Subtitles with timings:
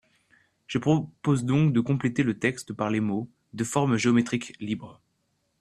[0.65, 4.99] Je propose donc de compléter le texte par les mots «de forme géométrique libre».